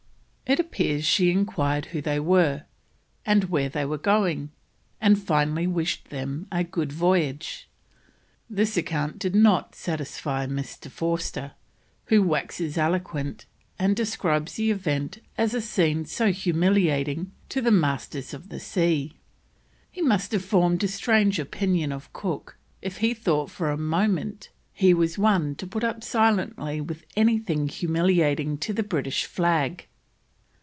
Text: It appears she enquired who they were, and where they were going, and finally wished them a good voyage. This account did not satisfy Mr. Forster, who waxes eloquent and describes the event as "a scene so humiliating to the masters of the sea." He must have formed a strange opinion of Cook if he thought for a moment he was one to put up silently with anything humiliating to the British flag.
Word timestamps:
It 0.53 0.59
appears 0.59 1.05
she 1.05 1.31
enquired 1.31 1.85
who 1.85 2.01
they 2.01 2.19
were, 2.19 2.63
and 3.25 3.45
where 3.45 3.69
they 3.69 3.85
were 3.85 3.97
going, 3.97 4.51
and 4.99 5.17
finally 5.17 5.65
wished 5.65 6.09
them 6.09 6.45
a 6.51 6.61
good 6.65 6.91
voyage. 6.91 7.69
This 8.49 8.75
account 8.75 9.17
did 9.17 9.33
not 9.33 9.75
satisfy 9.75 10.47
Mr. 10.47 10.91
Forster, 10.91 11.53
who 12.07 12.21
waxes 12.21 12.77
eloquent 12.77 13.45
and 13.79 13.95
describes 13.95 14.55
the 14.55 14.71
event 14.71 15.19
as 15.37 15.53
"a 15.53 15.61
scene 15.61 16.03
so 16.03 16.33
humiliating 16.33 17.31
to 17.47 17.61
the 17.61 17.71
masters 17.71 18.33
of 18.33 18.49
the 18.49 18.59
sea." 18.59 19.13
He 19.89 20.01
must 20.01 20.33
have 20.33 20.43
formed 20.43 20.83
a 20.83 20.89
strange 20.89 21.39
opinion 21.39 21.93
of 21.93 22.11
Cook 22.11 22.57
if 22.81 22.97
he 22.97 23.13
thought 23.13 23.49
for 23.49 23.71
a 23.71 23.77
moment 23.77 24.49
he 24.73 24.93
was 24.93 25.17
one 25.17 25.55
to 25.55 25.65
put 25.65 25.85
up 25.85 26.03
silently 26.03 26.81
with 26.81 27.05
anything 27.15 27.69
humiliating 27.69 28.57
to 28.57 28.73
the 28.73 28.83
British 28.83 29.23
flag. 29.23 29.87